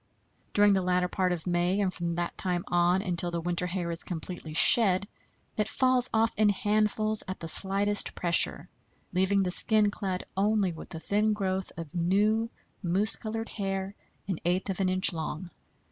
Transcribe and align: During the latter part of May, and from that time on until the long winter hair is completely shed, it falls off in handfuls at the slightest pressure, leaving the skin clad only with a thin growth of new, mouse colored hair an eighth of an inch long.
During 0.55 0.73
the 0.73 0.81
latter 0.81 1.07
part 1.07 1.31
of 1.31 1.45
May, 1.45 1.79
and 1.79 1.93
from 1.93 2.15
that 2.15 2.35
time 2.35 2.63
on 2.69 3.03
until 3.03 3.29
the 3.29 3.37
long 3.37 3.43
winter 3.43 3.67
hair 3.67 3.91
is 3.91 4.03
completely 4.03 4.55
shed, 4.55 5.07
it 5.57 5.67
falls 5.67 6.09
off 6.11 6.33
in 6.37 6.49
handfuls 6.49 7.21
at 7.27 7.39
the 7.39 7.47
slightest 7.47 8.15
pressure, 8.15 8.67
leaving 9.13 9.43
the 9.43 9.51
skin 9.51 9.91
clad 9.91 10.25
only 10.35 10.71
with 10.71 10.95
a 10.95 10.99
thin 10.99 11.33
growth 11.33 11.71
of 11.77 11.93
new, 11.93 12.49
mouse 12.81 13.15
colored 13.15 13.49
hair 13.49 13.93
an 14.27 14.39
eighth 14.43 14.71
of 14.71 14.79
an 14.79 14.89
inch 14.89 15.13
long. 15.13 15.51